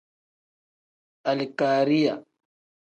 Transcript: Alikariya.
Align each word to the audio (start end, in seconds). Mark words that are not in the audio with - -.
Alikariya. 1.29 2.13